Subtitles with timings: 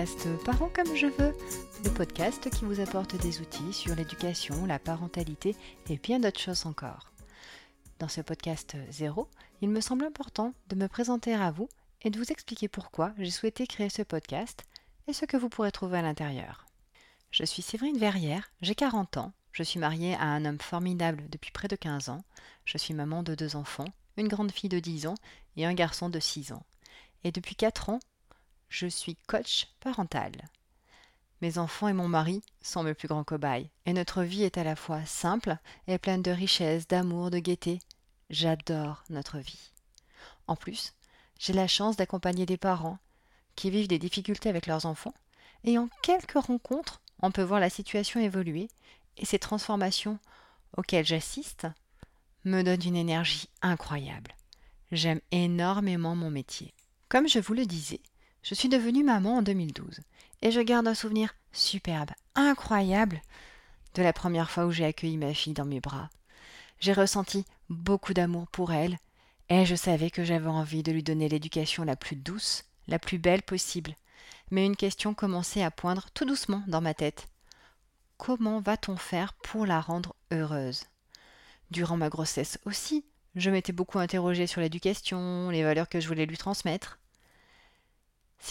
[0.00, 1.36] podcast Parents comme je veux,
[1.84, 5.54] le podcast qui vous apporte des outils sur l'éducation, la parentalité
[5.90, 7.12] et bien d'autres choses encore.
[7.98, 9.28] Dans ce podcast zéro,
[9.60, 11.68] il me semble important de me présenter à vous
[12.00, 14.64] et de vous expliquer pourquoi j'ai souhaité créer ce podcast
[15.06, 16.64] et ce que vous pourrez trouver à l'intérieur.
[17.30, 21.52] Je suis Séverine Verrière, j'ai 40 ans, je suis mariée à un homme formidable depuis
[21.52, 22.24] près de 15 ans,
[22.64, 25.16] je suis maman de deux enfants, une grande fille de 10 ans
[25.58, 26.64] et un garçon de 6 ans.
[27.22, 28.00] Et depuis 4 ans,
[28.70, 30.32] je suis coach parental.
[31.42, 34.64] Mes enfants et mon mari sont mes plus grands cobayes, et notre vie est à
[34.64, 35.56] la fois simple
[35.86, 37.80] et pleine de richesse, d'amour, de gaieté.
[38.30, 39.72] J'adore notre vie.
[40.46, 40.94] En plus,
[41.38, 42.98] j'ai la chance d'accompagner des parents
[43.56, 45.14] qui vivent des difficultés avec leurs enfants,
[45.64, 48.68] et en quelques rencontres, on peut voir la situation évoluer,
[49.16, 50.18] et ces transformations
[50.76, 51.66] auxquelles j'assiste
[52.44, 54.34] me donnent une énergie incroyable.
[54.92, 56.72] J'aime énormément mon métier.
[57.08, 58.00] Comme je vous le disais,
[58.42, 60.00] je suis devenue maman en 2012
[60.42, 63.20] et je garde un souvenir superbe, incroyable
[63.94, 66.08] de la première fois où j'ai accueilli ma fille dans mes bras.
[66.78, 68.98] J'ai ressenti beaucoup d'amour pour elle
[69.48, 73.18] et je savais que j'avais envie de lui donner l'éducation la plus douce, la plus
[73.18, 73.94] belle possible.
[74.50, 77.28] Mais une question commençait à poindre tout doucement dans ma tête.
[78.16, 80.84] Comment va-t-on faire pour la rendre heureuse?
[81.70, 83.04] Durant ma grossesse aussi,
[83.36, 86.99] je m'étais beaucoup interrogée sur l'éducation, les valeurs que je voulais lui transmettre.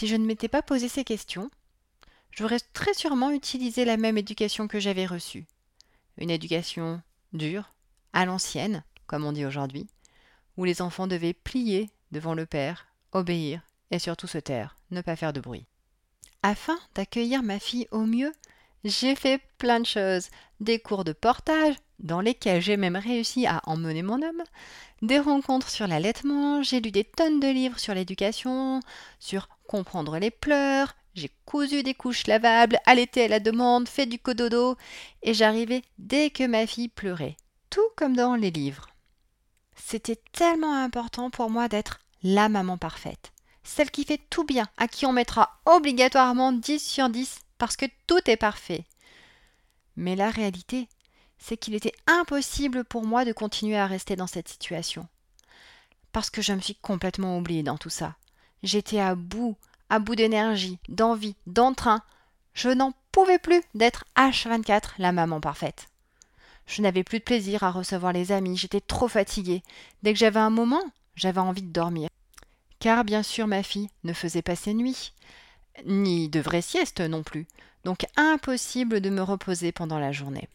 [0.00, 1.50] Si je ne m'étais pas posé ces questions,
[2.30, 5.44] j'aurais très sûrement utilisé la même éducation que j'avais reçue.
[6.16, 7.02] Une éducation
[7.34, 7.74] dure,
[8.14, 9.86] à l'ancienne, comme on dit aujourd'hui,
[10.56, 15.16] où les enfants devaient plier devant le père, obéir et surtout se taire, ne pas
[15.16, 15.66] faire de bruit.
[16.42, 18.32] Afin d'accueillir ma fille au mieux,
[18.84, 23.60] j'ai fait plein de choses, des cours de portage, dans lesquels j'ai même réussi à
[23.64, 24.42] emmener mon homme,
[25.02, 28.80] des rencontres sur l'allaitement, j'ai lu des tonnes de livres sur l'éducation,
[29.18, 34.18] sur comprendre les pleurs, j'ai cousu des couches lavables, allaité à la demande, fait du
[34.18, 34.76] cododo,
[35.22, 37.36] et j'arrivais dès que ma fille pleurait,
[37.70, 38.88] tout comme dans les livres.
[39.76, 43.30] C'était tellement important pour moi d'être la maman parfaite,
[43.62, 47.86] celle qui fait tout bien, à qui on mettra obligatoirement 10 sur 10 parce que
[48.08, 48.84] tout est parfait.
[49.94, 50.88] Mais la réalité,
[51.38, 55.06] c'est qu'il était impossible pour moi de continuer à rester dans cette situation.
[56.10, 58.16] Parce que je me suis complètement oubliée dans tout ça.
[58.62, 59.56] J'étais à bout,
[59.88, 62.02] à bout d'énergie, d'envie, d'entrain.
[62.54, 65.88] Je n'en pouvais plus d'être H24 la maman parfaite.
[66.66, 69.62] Je n'avais plus de plaisir à recevoir les amis, j'étais trop fatiguée.
[70.02, 70.82] Dès que j'avais un moment,
[71.16, 72.08] j'avais envie de dormir.
[72.78, 75.12] Car bien sûr ma fille ne faisait pas ses nuits,
[75.84, 77.46] ni de vraies siestes non plus,
[77.84, 80.48] donc impossible de me reposer pendant la journée.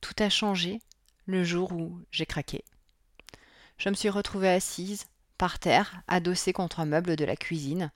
[0.00, 0.80] Tout a changé
[1.26, 2.64] le jour où j'ai craqué.
[3.78, 5.06] Je me suis retrouvée assise,
[5.40, 7.90] par terre, adossée contre un meuble de la cuisine,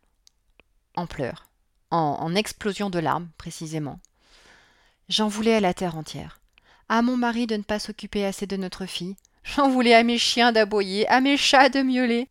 [0.97, 1.50] en pleurs,
[1.91, 4.00] en, en explosion de larmes précisément.
[5.10, 6.41] J'en voulais à la terre entière,
[6.88, 10.16] à mon mari de ne pas s'occuper assez de notre fille, j'en voulais à mes
[10.16, 12.31] chiens d'aboyer, à mes chats de miauler,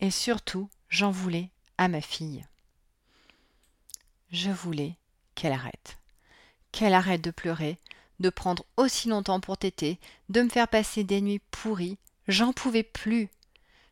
[0.00, 1.48] et surtout j'en voulais
[1.78, 2.44] à ma fille.
[4.32, 4.96] Je voulais
[5.36, 5.98] qu'elle arrête,
[6.72, 7.78] qu'elle arrête de pleurer,
[8.18, 10.00] de prendre aussi longtemps pour téter,
[10.30, 11.96] de me faire passer des nuits pourries.
[12.26, 13.28] J'en pouvais plus.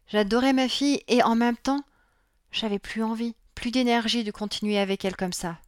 [0.09, 1.83] J'adorais ma fille et en même temps,
[2.51, 5.59] j'avais plus envie, plus d'énergie de continuer avec elle comme ça.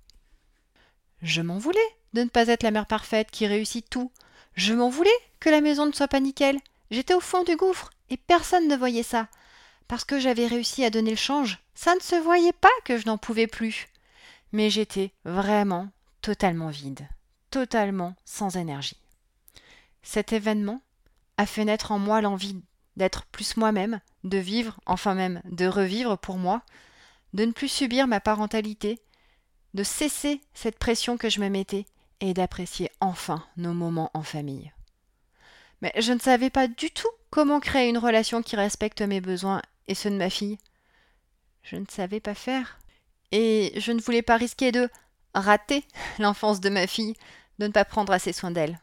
[1.23, 1.79] Je m'en voulais
[2.13, 4.11] de ne pas être la mère parfaite qui réussit tout.
[4.55, 6.59] Je m'en voulais que la maison ne soit pas nickel.
[6.91, 9.29] J'étais au fond du gouffre et personne ne voyait ça.
[9.87, 13.07] Parce que j'avais réussi à donner le change, ça ne se voyait pas que je
[13.07, 13.89] n'en pouvais plus.
[14.53, 15.89] Mais j'étais vraiment
[16.23, 17.07] totalement vide
[17.51, 18.99] totalement sans énergie.
[20.03, 20.81] Cet événement
[21.37, 22.61] a fait naître en moi l'envie
[23.01, 26.61] d'être plus moi-même, de vivre, enfin même de revivre pour moi,
[27.33, 29.01] de ne plus subir ma parentalité,
[29.73, 31.87] de cesser cette pression que je me mettais
[32.21, 34.71] et d'apprécier enfin nos moments en famille.
[35.81, 39.63] Mais je ne savais pas du tout comment créer une relation qui respecte mes besoins
[39.89, 40.59] et ceux de ma fille.
[41.63, 42.79] Je ne savais pas faire.
[43.33, 44.91] Et je ne voulais pas risquer de
[45.33, 45.85] rater
[46.19, 47.15] l'enfance de ma fille,
[47.61, 48.79] de ne pas prendre assez soin d'elle.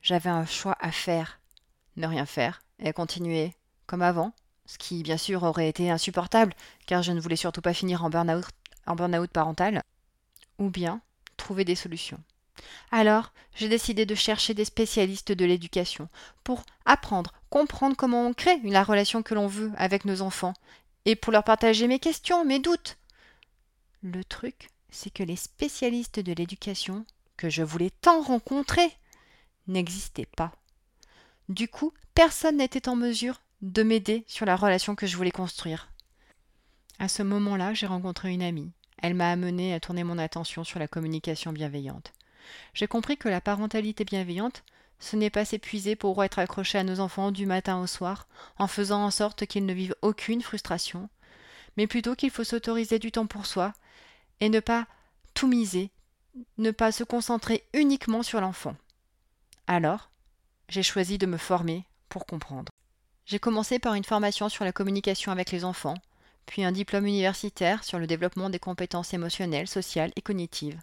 [0.00, 1.38] J'avais un choix à faire,
[1.94, 3.52] ne rien faire et continuer
[3.86, 4.32] comme avant,
[4.66, 6.54] ce qui bien sûr aurait été insupportable
[6.86, 8.46] car je ne voulais surtout pas finir en burn-out
[8.86, 9.82] en burn parental,
[10.58, 11.00] ou bien
[11.36, 12.20] trouver des solutions.
[12.90, 16.08] Alors, j'ai décidé de chercher des spécialistes de l'éducation
[16.44, 20.54] pour apprendre, comprendre comment on crée la relation que l'on veut avec nos enfants
[21.04, 22.98] et pour leur partager mes questions, mes doutes.
[24.02, 27.04] Le truc, c'est que les spécialistes de l'éducation
[27.36, 28.96] que je voulais tant rencontrer
[29.66, 30.52] n'existait pas.
[31.52, 35.90] Du coup, personne n'était en mesure de m'aider sur la relation que je voulais construire.
[36.98, 38.72] À ce moment-là, j'ai rencontré une amie.
[38.96, 42.14] Elle m'a amené à tourner mon attention sur la communication bienveillante.
[42.72, 44.64] J'ai compris que la parentalité bienveillante,
[44.98, 48.28] ce n'est pas s'épuiser pour être accroché à nos enfants du matin au soir,
[48.58, 51.10] en faisant en sorte qu'ils ne vivent aucune frustration,
[51.76, 53.74] mais plutôt qu'il faut s'autoriser du temps pour soi
[54.40, 54.86] et ne pas
[55.34, 55.90] tout miser,
[56.56, 58.74] ne pas se concentrer uniquement sur l'enfant.
[59.66, 60.11] Alors,
[60.68, 62.72] j'ai choisi de me former pour comprendre.
[63.26, 65.96] J'ai commencé par une formation sur la communication avec les enfants,
[66.46, 70.80] puis un diplôme universitaire sur le développement des compétences émotionnelles, sociales et cognitives.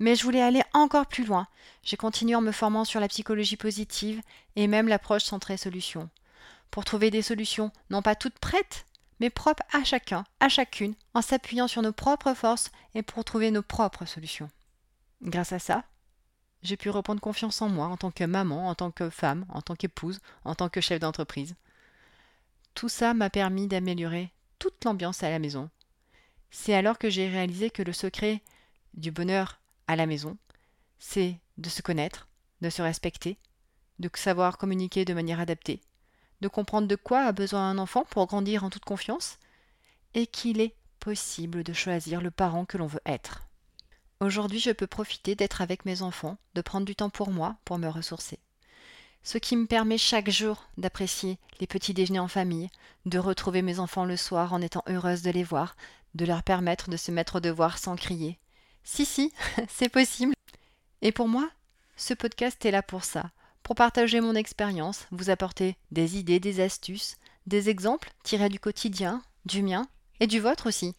[0.00, 1.46] Mais je voulais aller encore plus loin.
[1.82, 4.20] J'ai continué en me formant sur la psychologie positive
[4.56, 6.08] et même l'approche centrée solution.
[6.70, 8.86] Pour trouver des solutions non pas toutes prêtes,
[9.20, 13.50] mais propres à chacun, à chacune, en s'appuyant sur nos propres forces et pour trouver
[13.50, 14.50] nos propres solutions.
[15.22, 15.84] Grâce à ça,
[16.62, 19.62] j'ai pu reprendre confiance en moi en tant que maman, en tant que femme, en
[19.62, 21.54] tant qu'épouse, en tant que chef d'entreprise.
[22.74, 25.70] Tout ça m'a permis d'améliorer toute l'ambiance à la maison.
[26.50, 28.42] C'est alors que j'ai réalisé que le secret
[28.94, 30.36] du bonheur à la maison,
[30.98, 32.28] c'est de se connaître,
[32.60, 33.38] de se respecter,
[33.98, 35.80] de savoir communiquer de manière adaptée,
[36.40, 39.38] de comprendre de quoi a besoin un enfant pour grandir en toute confiance,
[40.14, 43.45] et qu'il est possible de choisir le parent que l'on veut être.
[44.20, 47.76] Aujourd'hui, je peux profiter d'être avec mes enfants, de prendre du temps pour moi, pour
[47.76, 48.38] me ressourcer.
[49.22, 52.70] Ce qui me permet chaque jour d'apprécier les petits déjeuners en famille,
[53.04, 55.76] de retrouver mes enfants le soir en étant heureuse de les voir,
[56.14, 58.38] de leur permettre de se mettre au devoir sans crier.
[58.84, 59.32] Si, si,
[59.68, 60.32] c'est possible.
[61.02, 61.50] Et pour moi,
[61.96, 63.30] ce podcast est là pour ça,
[63.62, 69.22] pour partager mon expérience, vous apporter des idées, des astuces, des exemples tirés du quotidien,
[69.44, 69.86] du mien
[70.20, 70.94] et du vôtre aussi.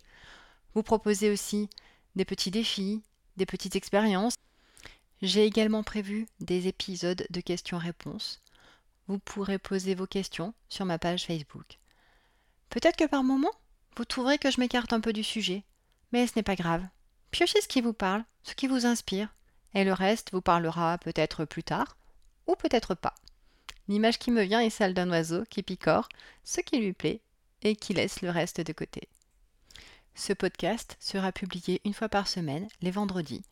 [0.75, 1.67] Vous proposer aussi
[2.15, 3.03] des petits défis,
[3.37, 4.35] des petites expériences.
[5.21, 8.41] J'ai également prévu des épisodes de questions-réponses.
[9.07, 11.79] Vous pourrez poser vos questions sur ma page Facebook.
[12.69, 13.53] Peut-être que par moment,
[13.95, 15.63] vous trouverez que je m'écarte un peu du sujet,
[16.11, 16.85] mais ce n'est pas grave.
[17.31, 19.29] Piochez ce qui vous parle, ce qui vous inspire,
[19.73, 21.97] et le reste vous parlera peut-être plus tard,
[22.45, 23.15] ou peut-être pas.
[23.87, 26.09] L'image qui me vient est celle d'un oiseau qui picore
[26.43, 27.21] ce qui lui plaît
[27.61, 29.07] et qui laisse le reste de côté.
[30.19, 33.43] Ce podcast sera publié une fois par semaine, les vendredis.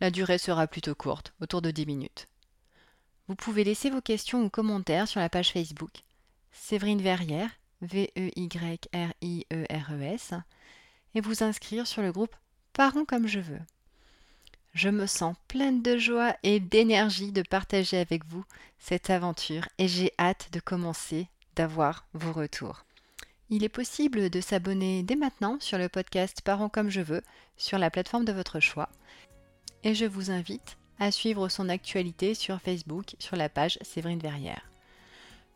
[0.00, 2.28] La durée sera plutôt courte, autour de 10 minutes.
[3.26, 6.04] Vous pouvez laisser vos questions ou commentaires sur la page Facebook
[6.52, 7.50] Séverine Verrière,
[7.82, 8.24] V-E-Y-R-I-E-R-E-S,
[11.16, 12.36] et vous inscrire sur le groupe
[12.72, 13.60] Parents comme je veux.
[14.74, 18.44] Je me sens pleine de joie et d'énergie de partager avec vous
[18.78, 21.26] cette aventure et j'ai hâte de commencer
[21.56, 22.84] d'avoir vos retours.
[23.48, 27.22] Il est possible de s'abonner dès maintenant sur le podcast Parents comme je veux
[27.56, 28.88] sur la plateforme de votre choix
[29.84, 34.68] et je vous invite à suivre son actualité sur Facebook sur la page Séverine Verrière.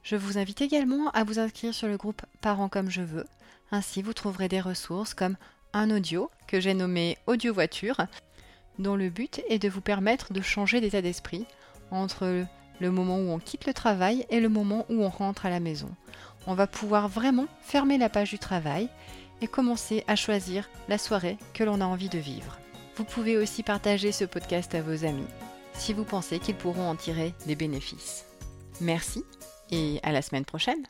[0.05, 3.27] Je vous invite également à vous inscrire sur le groupe Parents comme je veux.
[3.73, 5.37] Ainsi, vous trouverez des ressources comme
[5.73, 8.03] un audio que j'ai nommé Audio Voiture
[8.79, 11.45] dont le but est de vous permettre de changer d'état d'esprit
[11.91, 12.47] entre
[12.81, 15.61] le moment où on quitte le travail et le moment où on rentre à la
[15.61, 15.91] maison.
[16.47, 18.89] On va pouvoir vraiment fermer la page du travail
[19.41, 22.59] et commencer à choisir la soirée que l'on a envie de vivre.
[22.97, 25.27] Vous pouvez aussi partager ce podcast à vos amis
[25.75, 28.27] si vous pensez qu'ils pourront en tirer des bénéfices.
[28.81, 29.25] Merci
[29.71, 30.85] et à la semaine prochaine